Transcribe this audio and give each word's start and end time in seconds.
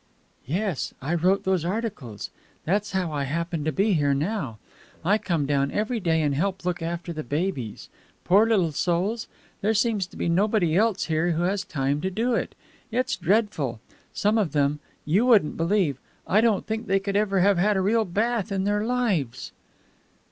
"Yes, 0.47 0.95
I 0.99 1.13
wrote 1.13 1.43
those 1.43 1.63
articles. 1.63 2.31
That's 2.65 2.93
how 2.93 3.11
I 3.11 3.25
happen 3.25 3.63
to 3.65 3.71
be 3.71 3.93
here 3.93 4.15
now. 4.15 4.57
I 5.05 5.19
come 5.19 5.45
down 5.45 5.69
every 5.71 5.99
day 5.99 6.23
and 6.23 6.33
help 6.33 6.65
look 6.65 6.81
after 6.81 7.13
the 7.13 7.21
babies. 7.21 7.87
Poor 8.23 8.47
little 8.49 8.71
souls, 8.71 9.27
there 9.61 9.75
seems 9.75 10.07
to 10.07 10.17
be 10.17 10.27
nobody 10.27 10.75
else 10.75 11.03
here 11.05 11.33
who 11.33 11.43
has 11.43 11.63
time 11.63 12.01
to 12.01 12.09
do 12.09 12.33
it. 12.33 12.55
It's 12.91 13.15
dreadful. 13.15 13.79
Some 14.11 14.39
of 14.39 14.53
them 14.53 14.79
you 15.05 15.27
wouldn't 15.27 15.55
believe 15.55 15.99
I 16.25 16.41
don't 16.41 16.65
think 16.65 16.87
they 16.87 16.99
could 16.99 17.15
ever 17.15 17.41
have 17.41 17.59
had 17.59 17.77
a 17.77 17.81
real 17.81 18.03
bath 18.03 18.51
in 18.51 18.63
their 18.63 18.83
lives." 18.83 19.51